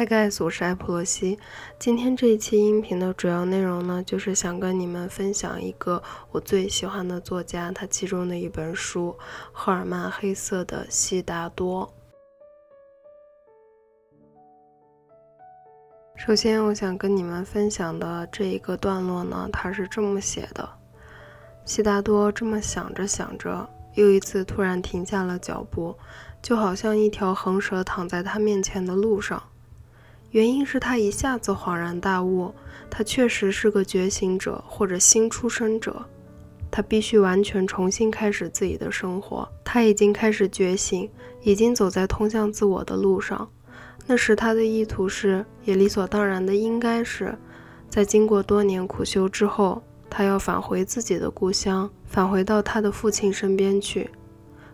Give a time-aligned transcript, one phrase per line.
[0.00, 1.38] Hi guys，我是艾普洛西。
[1.78, 9.14] 今天这一期音频的主要内容呢，就是想跟你们分享一个我最喜欢的作家，他其中的一本书
[9.52, 11.86] 《赫尔曼·黑色的悉达多》。
[16.16, 20.66] 首先，我想跟你们分享的这一个段落呢，他是这么写的：
[21.66, 25.94] 悉达多这么想着想着，又一次突然停下了脚步，
[26.40, 29.42] 就好像一条横蛇躺在他面前的路上。
[30.30, 32.54] 原因是他一下子恍然大悟，
[32.88, 36.04] 他确实是个觉醒者或者新出生者，
[36.70, 39.48] 他必须完全重新开始自己的生活。
[39.64, 41.10] 他已经开始觉醒，
[41.42, 43.48] 已经走在通向自我的路上。
[44.06, 47.36] 那时他的意图是，也理所当然的应该是，
[47.88, 54.08] 在经过多年苦修之后，他要返回自己的故乡，返回到他的父亲身边去。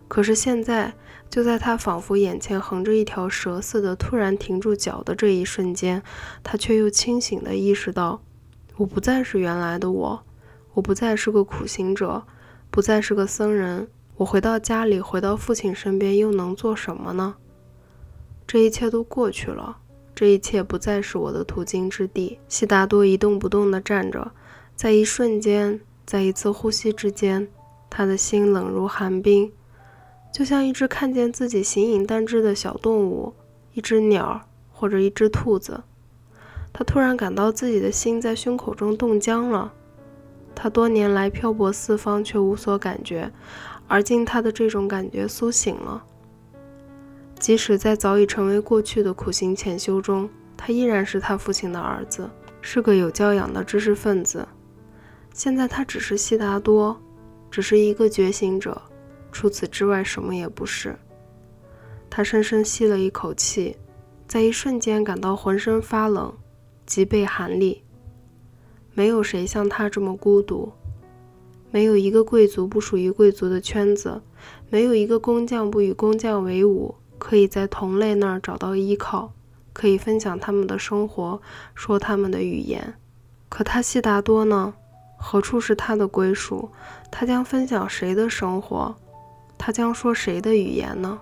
[0.07, 0.93] 可是现在。
[1.29, 6.01] 就在他仿佛眼前横着一条蛇似的突然停住脚的这一瞬间，
[6.43, 8.21] 他却又清醒地意识到：
[8.77, 10.23] 我不再是原来的我，
[10.73, 12.23] 我不再是个苦行者，
[12.71, 13.87] 不再是个僧人。
[14.15, 17.35] 我回到家里，回到父亲身边，又能做什么呢？
[18.47, 19.77] 这一切都过去了，
[20.15, 22.39] 这一切不再是我的途经之地。
[22.47, 24.31] 悉达多一动不动地站着，
[24.75, 27.47] 在一瞬间，在一次呼吸之间，
[27.89, 29.51] 他的心冷如寒冰。
[30.37, 33.33] 就像一只看见自己形影单只的小动物，
[33.73, 34.39] 一只鸟
[34.71, 35.81] 或者一只兔子，
[36.71, 39.73] 他突然感到自己的心在胸口中冻僵了。
[40.53, 43.31] 他多年来漂泊四方却无所感觉，
[43.87, 46.03] 而今他的这种感觉苏醒了。
[47.39, 52.29] 即使在早已成为过去的苦行潜修中，他依然是他父亲的儿子，
[52.61, 54.47] 是个有教养的知识分子。
[55.33, 56.95] 现在他只是悉达多，
[57.49, 58.79] 只是一个觉醒者。
[59.31, 60.95] 除此之外，什么也不是。
[62.09, 63.77] 他深深吸了一口气，
[64.27, 66.33] 在一瞬间感到浑身发冷，
[66.85, 67.83] 脊背寒栗。
[68.93, 70.71] 没有谁像他这么孤独，
[71.69, 74.21] 没有一个贵族不属于贵族的圈子，
[74.69, 79.31] 没有一个工匠不与工匠为伍，可以在同类那儿找到依靠，
[79.73, 81.39] 可以分享他们的生活，
[81.75, 82.95] 说他们的语言。
[83.49, 84.73] 可他悉达多呢？
[85.19, 86.71] 何处是他的归属？
[87.11, 88.95] 他将分享谁的生活？
[89.57, 91.19] 他将说谁的语言呢？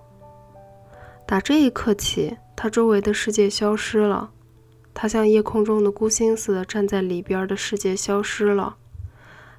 [1.26, 4.32] 打这一刻起，他周围的世界消失了，
[4.94, 8.78] 他像夜空中的孤星似的站在里边的世界消失了。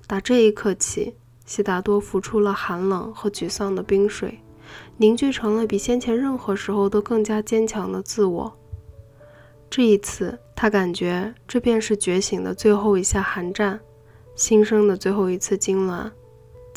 [0.06, 4.40] 打这一刻起，悉达多浮出了寒冷和沮丧的冰水，
[4.98, 8.56] 凝聚成了比先前任何时候都更加坚强的自我。
[9.68, 13.80] 这一次，他感觉这便是觉醒的最后一下寒战，
[14.36, 16.12] 新生的最后一次痉挛。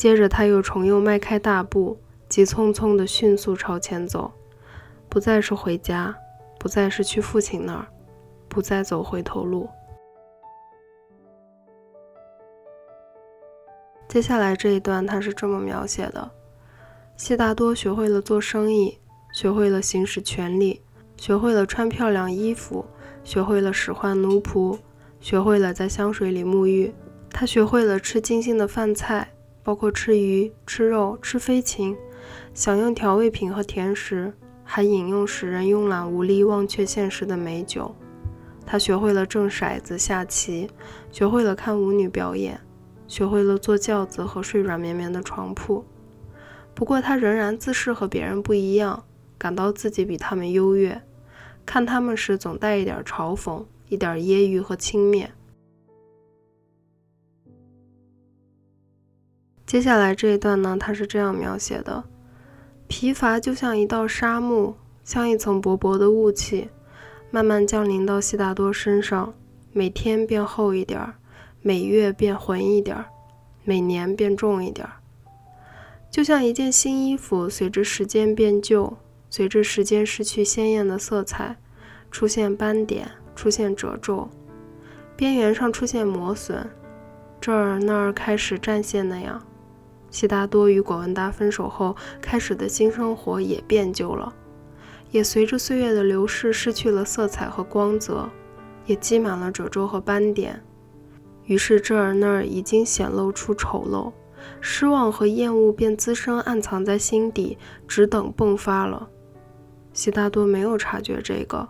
[0.00, 4.32] 接着，他又重又迈开大步，急匆匆地迅速朝前走，
[5.10, 6.16] 不再是回家，
[6.58, 7.86] 不再是去父亲那儿，
[8.48, 9.68] 不再走回头路。
[14.08, 16.30] 接下来这一段，他是这么描写的：
[17.18, 18.98] 悉达多学会了做生意，
[19.34, 20.80] 学会了行使权力，
[21.18, 22.86] 学会了穿漂亮衣服，
[23.22, 24.78] 学会了使唤奴仆，
[25.20, 26.90] 学会了在香水里沐浴。
[27.30, 29.34] 他学会了吃精心的饭菜。
[29.70, 31.96] 包括吃鱼、吃肉、吃飞禽，
[32.52, 37.94] 享用调味品和甜食，还饮用使人慵懒无力、忘却现实的美酒。
[38.66, 40.68] 他学会了掷骰子、下棋，
[41.12, 42.60] 学会了看舞女表演，
[43.06, 45.84] 学会了坐轿子和睡软绵绵的床铺。
[46.74, 49.04] 不过，他仍然自视和别人不一样，
[49.38, 51.00] 感到自己比他们优越。
[51.64, 55.28] 看他们时，总带一点嘲讽，一点揶揄和轻蔑。
[59.70, 62.02] 接下来这一段呢，他是这样描写的：
[62.88, 66.68] 疲乏就像一道沙幕，像一层薄薄的雾气，
[67.30, 69.32] 慢慢降临到悉达多身上，
[69.72, 71.14] 每天变厚一点儿，
[71.62, 73.04] 每月变浑一点儿，
[73.62, 74.94] 每年变重一点儿，
[76.10, 78.96] 就像一件新衣服，随着时间变旧，
[79.30, 81.56] 随着时间失去鲜艳的色彩，
[82.10, 84.28] 出现斑点，出现褶皱，
[85.14, 86.68] 边缘上出现磨损，
[87.40, 89.40] 这儿那儿开始战线那样。
[90.10, 94.32] 悉达多与广文达分手后开始的新生活也变旧了，
[95.10, 98.28] 也随着岁月的流逝失去了色彩和光泽，
[98.86, 100.62] 也积满了褶皱和斑点。
[101.44, 104.12] 于是这儿那儿已经显露出丑陋，
[104.60, 107.56] 失望和厌恶便滋生暗藏在心底，
[107.88, 109.08] 只等迸发了。
[109.92, 111.68] 悉达多没有察觉这个，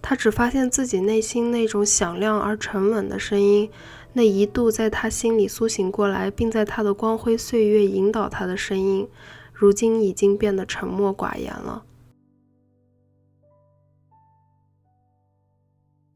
[0.00, 3.70] 他只发现自己内心那种响亮而沉稳的声音。
[4.14, 9.06] 那一度在他心里苏醒过来，并在他的光辉岁月引导他的声音，
[9.52, 11.84] 如今已经变得沉默寡言了。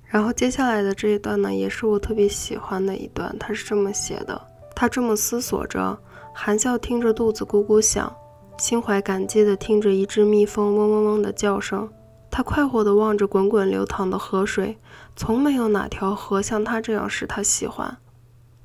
[0.04, 4.40] 然后接下来的这一段呢，也是我特别喜欢的一段，他是这么写的：
[4.74, 5.98] 他这么思索着，
[6.34, 8.14] 含笑听着肚子咕咕响，
[8.58, 11.88] 心怀感激地听着一只蜜蜂嗡嗡嗡的叫声。
[12.32, 14.78] 他快活地望着滚滚流淌的河水，
[15.14, 17.98] 从没有哪条河像他这样使他喜欢，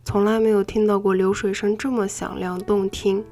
[0.05, 3.25] 从来没有听到过流水声这么响亮动听。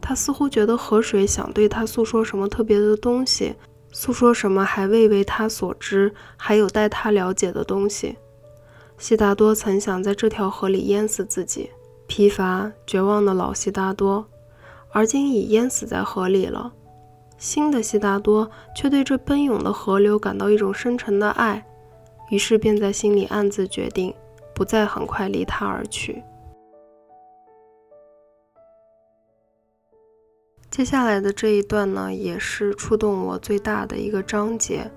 [0.00, 3.56] 他似乎觉得河水想对他诉说什么特别的东西，
[3.90, 8.16] 诉说什么还未为他所知，还有待他了解的东西。
[8.96, 11.70] 悉达多曾想在这条河里淹死自己，
[12.06, 14.24] 疲乏绝望的老悉达多，
[14.92, 16.72] 而今已淹死在河里了。
[17.42, 21.66] 新的悉达多却对这奔涌的河流感到一种深沉的爱，
[22.30, 24.14] 于是便在心里暗自决定，
[24.54, 26.22] 不再很快离他而去。
[30.70, 34.88] 接下来的这一段呢，也是触动我最大的一个章节。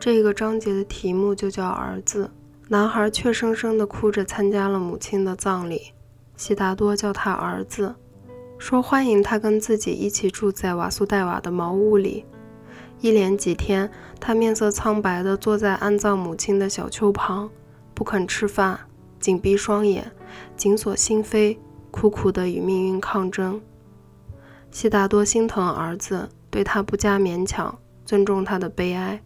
[0.00, 2.28] 这个章节的题目就叫“儿子”。
[2.66, 5.92] 男孩怯生生地哭着参加了母亲的葬礼，
[6.36, 7.94] 悉达多叫他儿子。
[8.62, 12.24] 说欢迎他跟自己一起住在瓦苏戴瓦的茅屋里。
[13.00, 17.50] 一连几天，他面色苍白地坐在安葬母亲的小丘旁，
[17.92, 18.78] 不肯吃饭，
[19.18, 20.12] 紧闭双眼，
[20.56, 21.58] 紧锁心扉，
[21.90, 23.60] 苦苦地与命运抗争。
[24.70, 29.20] 悉达多心疼儿子，对他不加勉强，尊重他的悲哀。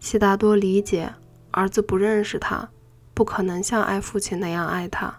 [0.00, 1.12] 悉达多理解
[1.50, 2.70] 儿子不认识他，
[3.12, 5.18] 不可能像爱父亲那样爱他。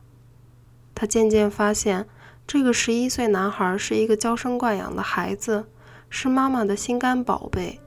[0.96, 2.08] 他渐渐发现。
[2.48, 5.66] 这个十一岁男孩是一个娇生惯养的孩子，
[6.12, 7.80] 是妈妈的心肝宝贝。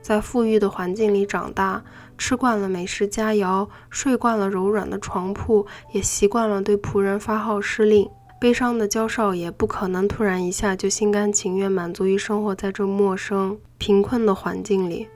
[0.00, 1.82] 在富裕的环境里长大，
[2.16, 8.08] 吃惯了美食佳肴，睡惯了柔软的床铺，也习惯了对仆人发号施令。
[8.38, 15.08] 悲伤的焦少爷不可能突然一下就心甘情愿满足于生活在这陌生、贫困的环境里，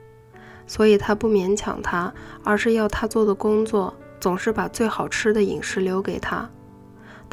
[0.67, 2.13] 所以他不勉强他，
[2.43, 6.49] 而是要他做的工作，总是把最好吃的饮食留给他。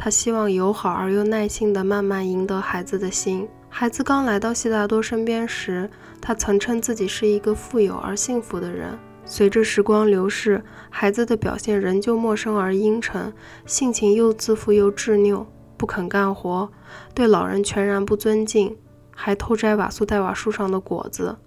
[0.01, 3.45] 他希望友好而又耐心地慢慢赢得孩子的心。
[3.67, 5.89] 孩子刚来到悉达多身边时，
[6.21, 8.97] 他曾称自己是一个富有而幸福的人。
[9.25, 13.33] 随着时光流逝，孩子的表现仍旧陌生而阴沉，
[13.65, 16.69] 性情又自负又执拗，不肯干活，
[17.13, 18.77] 对老人全然不尊敬，
[19.13, 21.37] 还偷摘瓦苏戴瓦树上的果子。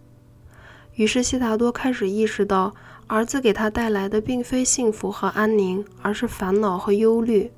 [0.97, 2.75] 于是，悉达多开始意识到，
[3.07, 7.51] 儿子给他带来的并非幸福和安宁，而是烦恼和忧虑。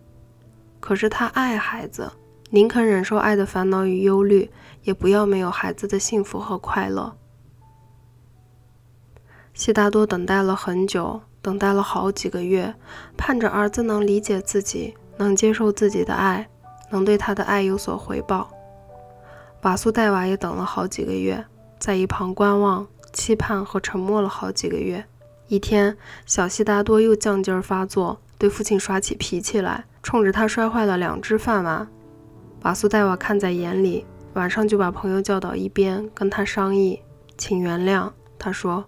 [0.85, 2.13] 可是他爱孩子，
[2.51, 4.51] 宁肯忍受爱的烦恼与忧虑，
[4.83, 7.17] 也不要没有孩子的幸福和快乐。
[9.55, 12.75] 悉达多等待了很久，等待了好几个月，
[13.17, 16.47] 盼着儿子能理解自己，能接受自己的爱，
[16.91, 18.51] 能对他的爱有所回报。
[19.63, 21.43] 瓦苏戴瓦也等了好几个月，
[21.79, 25.03] 在一旁观望、期盼和沉默了好几个月。
[25.49, 25.97] 一天，
[26.27, 29.87] 小悉达多又犟劲儿发作，对父亲耍起脾气来。
[30.05, 31.89] 冲着他摔坏了两只饭碗，
[32.63, 34.05] 瓦苏戴瓦看在眼里，
[34.35, 37.01] 晚上就把朋友叫到一边，跟他商议，
[37.39, 38.13] 请原谅。
[38.39, 38.85] 他说：“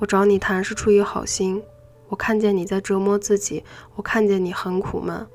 [0.00, 1.62] 我找你谈是出于好心，
[2.08, 3.62] 我看见你在折磨自己，
[3.94, 5.26] 我看见你很苦闷。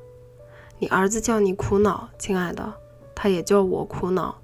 [0.80, 2.74] 你儿子叫你苦恼，亲爱的，
[3.14, 4.36] 他也叫我苦恼。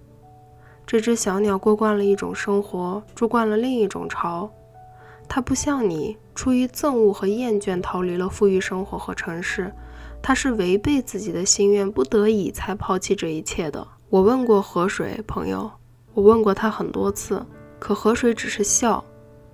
[0.85, 4.51] 这只小鸟过惯了一种生活，住惯了另一种巢，
[5.27, 9.73] 它不像你，出于憎恶和厌倦逃离了富裕生活和城市。”
[10.27, 13.87] 他是违背自己的心愿，不得已才抛弃这一切的。
[14.09, 15.69] 我问过河水朋友，
[16.15, 17.45] 我问过他很多次，
[17.77, 19.05] 可河水只是笑，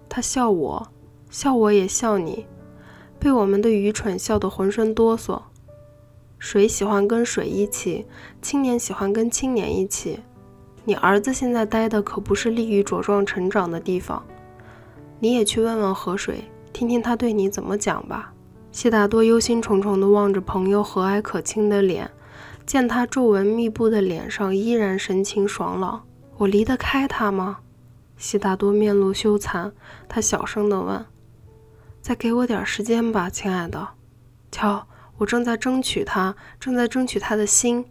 [0.08, 0.88] 他笑我，
[1.30, 2.46] 笑我也笑你，
[3.20, 5.42] 被我们的愚蠢笑得浑身哆嗦。
[6.40, 8.06] 水喜欢跟水一起，
[8.42, 10.22] 青年喜欢跟青年一起。
[10.86, 14.26] 你儿子现在待的可不是利于茁壮成长的地方，
[15.20, 18.31] 你也去问问河水，听听他对你怎么讲吧。
[18.72, 22.10] 悉达多忧心忡忡地望着朋友和蔼可亲的脸，
[22.66, 26.04] 见他皱纹密布的脸上依然神情爽朗。
[26.38, 27.60] 我离得开他吗？
[28.16, 29.74] 悉达多面露羞惭，
[30.08, 31.06] 他小声地问
[32.02, 33.90] ：“再给我点时间吧，亲爱的。
[34.52, 34.88] 瞧，
[35.18, 37.86] 我正在争取他，正在争取他的心。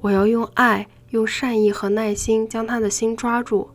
[0.00, 3.70] 我要用爱、用善意和耐心将他的心抓住。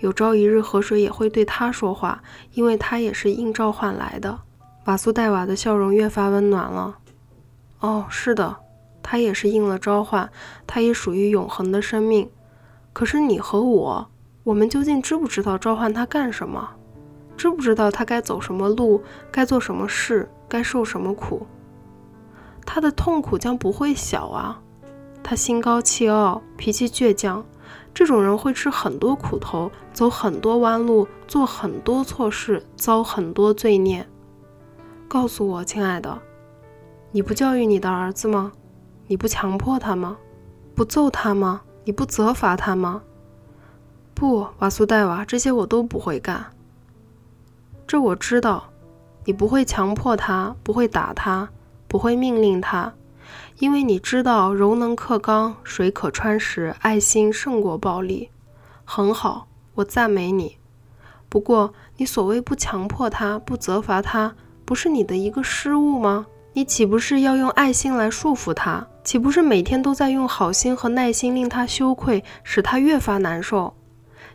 [0.00, 2.22] 有朝一日，河水也会对他说话，
[2.52, 4.40] 因为他也是应召唤来的。”
[4.84, 6.98] 瓦苏戴瓦的笑容越发温暖了。
[7.80, 8.56] 哦，是的，
[9.02, 10.30] 他也是应了召唤，
[10.66, 12.30] 他也属于永恒的生命。
[12.92, 14.08] 可是你和我，
[14.44, 16.70] 我们究竟知不知道召唤他干什么？
[17.36, 21.46] 知不知道他该走什么路，该做什么事，该受什么苦？
[22.66, 24.60] 他的痛苦将不会小啊！
[25.22, 27.44] 他心高气傲，脾气倔强，
[27.92, 34.06] 这种人会吃很多苦头，走很多弯路，做很多错事，遭很多罪孽。
[35.14, 36.20] 告诉我，亲爱的，
[37.12, 38.50] 你不教育你的儿子吗？
[39.06, 40.16] 你不强迫他吗？
[40.74, 41.60] 不揍他吗？
[41.84, 43.00] 你不责罚他吗？
[44.12, 46.46] 不，瓦苏戴瓦，这些我都不会干。
[47.86, 48.64] 这我知道，
[49.24, 51.48] 你不会强迫他，不会打他，
[51.86, 52.92] 不会命令他，
[53.60, 58.30] 因为你知道柔能克刚，水可穿石，爱心胜过暴力。
[58.84, 60.56] 很好，我赞美你。
[61.28, 66.26] 不过，你所谓不强迫他，不责罚他，不是你的一个失误吗？
[66.54, 68.86] 你岂不是要用爱心来束缚他？
[69.02, 73.74] 岂不是每天都在用好心和耐心令他羞愧，使他越发难受？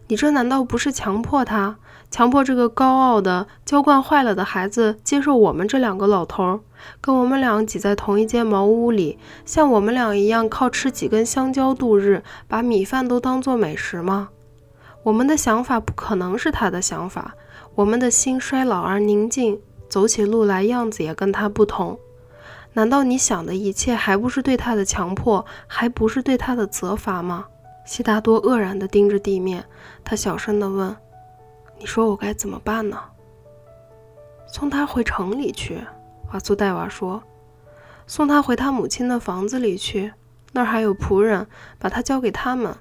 [0.07, 1.77] 你这难道不是强迫他？
[2.12, 6.59] 强迫这个高傲的、娇惯坏了的孩子接受我们这两个老头儿，
[7.00, 14.29] 跟我们俩挤在同一间茅屋里，像我们俩一样靠吃几根香蕉度日，把米饭都当做美食吗？
[15.03, 17.36] 我们的想法不可能是他的想法，
[17.75, 19.59] 我们的心衰老而宁静，
[19.89, 22.00] 走起路来样子也跟他不同。
[22.74, 27.48] 难道你想的一切还不是对他的强迫，还不是对他的责罚吗？
[27.86, 29.65] 悉达多愕然地盯着地面，
[30.03, 30.96] 他小声地问。
[31.79, 33.00] 你说我该怎么办呢？
[34.46, 35.81] 送他回城里去，
[36.31, 37.24] 瓦苏戴娃说。
[38.05, 40.13] 送他回他母亲的房子里去，
[40.51, 42.75] 那儿还有仆人，把他交给他们。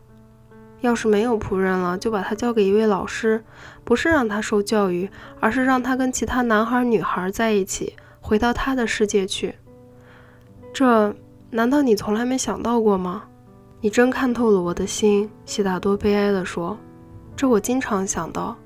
[0.81, 3.45] 要是没有仆人了，就把他交给一位老师，
[3.85, 9.55] 不是让他受教育，而是让他跟其他男孩女孩在一起，回到他的世界去。
[10.73, 11.15] 这
[11.51, 13.25] 难道你从来没想到过吗？
[13.81, 16.77] 你真看透了我的心，悉达多悲哀地说。
[17.37, 18.57] 这我经常想到。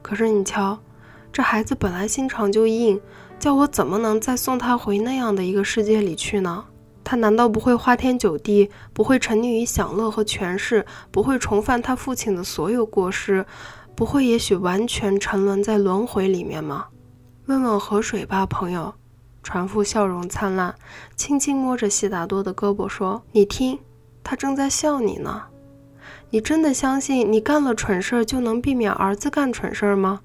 [0.00, 0.78] 可是你瞧，
[1.32, 3.00] 这孩子本来心肠就硬，
[3.38, 6.64] 叫我怎么能再送他回那样的一个世界里去呢？
[7.14, 13.46] 他难道不会花天酒地，不会沉溺于享乐和权势，不会重犯他父亲的所有过失，
[13.94, 16.86] 不会也许完全沉沦在轮回里面吗？
[17.46, 18.94] 问问河水吧，朋友。
[19.44, 20.74] 船夫笑容灿烂，
[21.14, 23.78] 轻轻摸着悉达多的胳膊说：“你听，
[24.24, 25.44] 他正在笑你呢。”
[26.30, 30.22] 你真的相信你干了蠢事儿就能避免儿子干蠢事儿吗？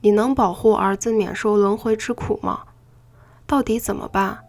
[0.00, 2.62] 你能保护儿子免受轮回之苦吗？
[3.46, 4.40] 到底怎么办？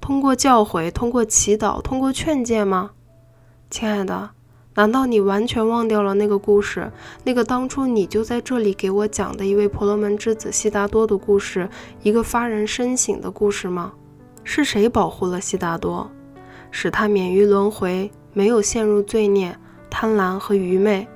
[0.00, 2.92] 通过教诲，通过祈祷，通过劝诫吗？
[3.70, 4.30] 亲爱的，
[4.74, 6.90] 难道你完全忘掉了那个故事？
[7.24, 11.68] 那个当初你就在这里给我讲的一位婆罗门之子悉达多的故事，
[12.02, 13.92] 一个发人深省的故事吗？
[14.42, 16.10] 是谁保护了悉达多，
[16.70, 19.56] 使他免于轮回，没有陷入罪孽？
[19.90, 21.06] 贪婪和愚昧，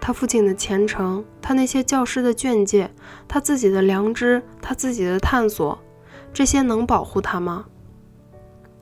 [0.00, 2.90] 他父亲的虔诚，他那些教师的劝诫，
[3.28, 5.78] 他自己的良知，他自己的探索，
[6.32, 7.66] 这些能保护他吗？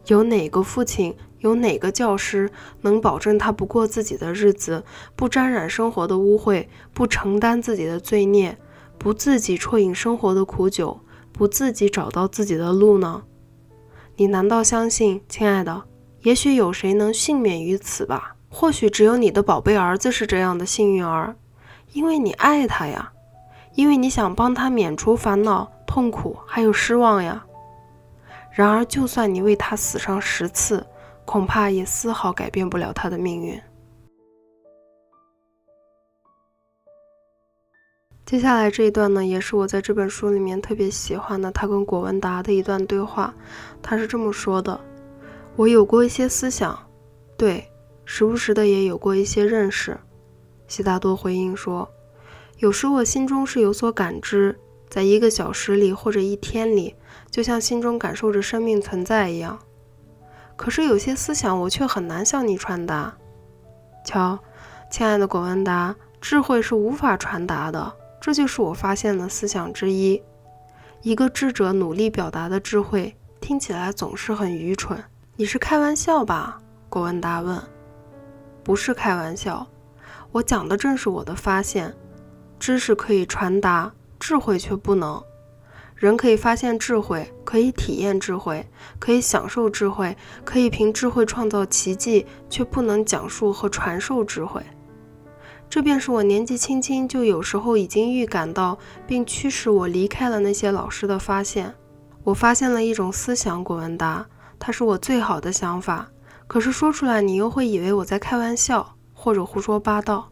[0.06, 8.59] 有哪个父亲，有哪个教师能保证他不过自己的日子，不沾染生活的污秽，不承担自己的罪孽，
[8.99, 11.00] 不自己啜饮生活的苦酒，
[11.32, 13.23] 不自己找到自己的路呢？
[14.16, 15.85] 你难道相信，亲爱的？
[16.23, 18.37] 也许有谁能幸免于此吧？
[18.49, 21.37] 或许只有你的宝贝儿子是这样的幸运儿，
[21.92, 23.12] 因为你爱他呀，
[23.75, 27.44] 因为你想帮他免除烦恼、痛苦还有失望呀。
[28.52, 30.87] 然而，就算你为他死上十次，
[31.25, 33.61] 恐怕也丝毫改变不了他的命运。
[38.26, 43.35] 接下来这一段呢，也是我在这本书里面特别喜欢的，他跟果文达的一段对话。
[43.82, 44.80] 他是这么说的
[45.56, 46.78] ：“我有过一些思想，
[47.37, 47.68] 对。”
[48.04, 49.99] 时不时的也有过一些认识，
[50.66, 51.88] 悉达多回应说
[52.59, 56.94] ：“有时我心中是有所感知，在一个小时里或者一天里，
[57.32, 59.58] 就像心中感受着生命存在一样。
[60.54, 63.12] 可是有些思想我却很难向你传达。
[64.04, 64.38] 瞧，
[64.90, 70.22] 亲爱的果文达，智慧是无法传达的，这就是我发现的思想之一。
[71.00, 75.02] 一个智者努力表达的智慧，听起来总是很愚蠢。
[75.34, 76.60] 你是开玩笑吧？”
[76.90, 77.60] 果文达问。
[78.62, 79.66] 不是开玩笑，
[80.30, 81.92] 我讲的正是我的发现。
[82.60, 85.20] 知识可以传达，智慧却不能。
[86.02, 88.66] 人可以发现智慧，可以体验智慧，
[88.99, 94.61] 可以享受智慧，可以凭智慧创造奇迹，却不能讲述和传授智慧。
[95.71, 101.73] 这便是我年纪轻轻就有时候已经预感到，并驱使我离开了那些老师的发现。
[102.25, 104.26] 我发现了一种思想，古文达，
[104.59, 106.09] 它是我最好的想法。
[106.49, 110.28] 可是说出来，你又会以为我在开玩笑或者胡说八道。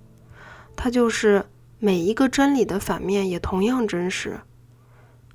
[0.74, 1.46] 它就是
[1.78, 4.40] 每一个真理的反面也同样真实。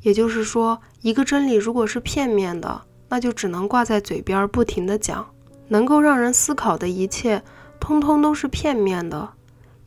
[0.06, 5.26] 也就是说，一个真理如果是片面的，那就只能挂在嘴边不停的讲。
[5.70, 7.42] 能够让人思考的一切，
[7.80, 9.28] 通通都是片面的，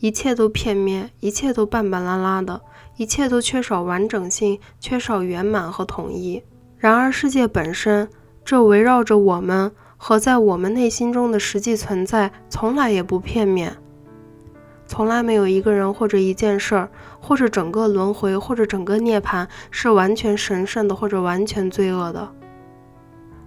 [0.00, 2.60] 一切都片面，一切都半半拉拉的，
[2.96, 6.42] 一切都缺少完整性，缺少圆满和统一。
[6.78, 8.10] 然而，世界本身，
[8.44, 13.76] 这围绕着我们和在我们内心中的实际存在，从来也不片面。
[14.88, 16.90] 从来没有一个人或者一件事儿，
[17.21, 22.28] 或者整个轮回，或者整个涅槃是完全神圣的，或者完全罪恶的。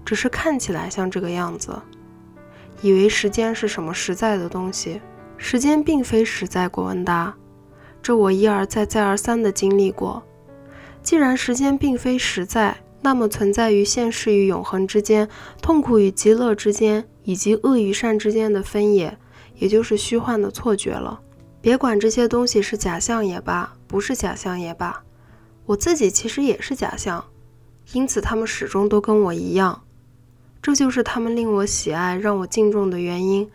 [0.05, 1.81] 只是看起来像这个样子，
[2.81, 5.01] 以为时间是什么实在的东西。
[5.35, 7.33] 时间并非实在，郭文达，
[8.03, 10.21] 这我一而再、再而三的经历过。
[11.01, 15.27] 既然时间并非实在，那么存在于现世与永恒之间，
[15.59, 19.17] 痛苦与极乐之间，以及恶与善之间的分野，
[19.55, 21.19] 也就是虚幻的错觉了。
[21.61, 25.03] 别管这些东西是假象也罢，不是假象也罢，
[25.67, 27.23] 我自己其实也是假象，
[27.93, 29.83] 因此他们始终都跟我一样，
[30.59, 33.49] 这就是他们令我喜爱、让我敬重的原因。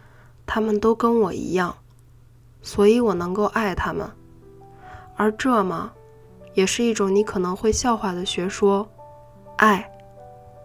[0.47, 1.79] 他们都跟我一样，
[2.63, 4.09] 所以我能够爱他们。
[5.17, 5.91] 而这嘛，
[6.55, 8.89] 也是一种你可能会笑话的学说——
[9.59, 9.91] 爱。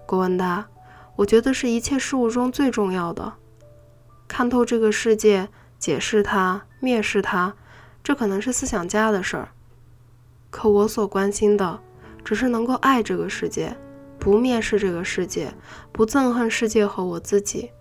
[0.06, 0.68] 郭文达，
[1.16, 3.34] 我觉得是一切事物中最重要的。
[4.28, 5.50] 看透这个世界。
[5.82, 7.56] 解释它，蔑视它，
[8.04, 9.50] 这可能是思想家的事儿。
[10.52, 11.82] 可我所关心的，
[12.24, 13.76] 只是能够爱这个世界，
[14.20, 15.52] 不蔑视这个世界，
[15.92, 17.72] 不憎恨世界和我自己，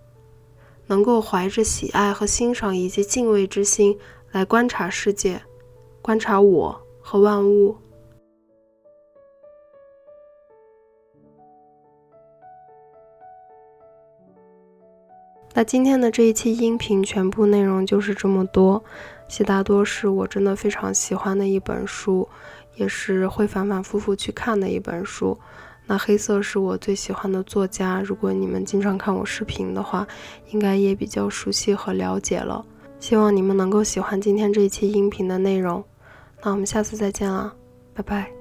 [0.87, 3.95] 能够怀着喜爱和欣赏以及敬畏之心
[4.31, 5.43] 来观察世界，
[6.01, 7.77] 观察我和万物。
[15.53, 18.83] 那今天的这一期音频全部内容就是这么多。
[19.27, 22.27] 悉达多是我真的非常喜欢的一本书，
[22.75, 25.37] 也是会反反复复去看的一本书。
[25.85, 30.07] 那黑色是我最喜欢的作家，如果你们经常看我视频的话，
[30.51, 32.65] 应该也比较熟悉和了解了。
[32.99, 35.83] 希望你们能够喜欢今天这一期音频的内容。
[36.43, 37.53] 那我们下次再见啦，
[37.93, 38.40] 拜拜。